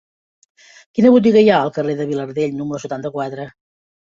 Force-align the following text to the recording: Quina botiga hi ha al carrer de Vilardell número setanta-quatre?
Quina 0.99 1.11
botiga 1.17 1.43
hi 1.43 1.51
ha 1.55 1.59
al 1.65 1.71
carrer 1.75 1.95
de 2.01 2.09
Vilardell 2.13 2.59
número 2.63 2.83
setanta-quatre? 2.87 3.47